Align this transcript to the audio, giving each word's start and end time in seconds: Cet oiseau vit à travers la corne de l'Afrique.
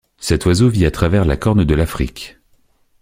Cet 0.17 0.47
oiseau 0.47 0.67
vit 0.67 0.87
à 0.87 0.89
travers 0.89 1.25
la 1.25 1.37
corne 1.37 1.63
de 1.63 1.75
l'Afrique. 1.75 2.39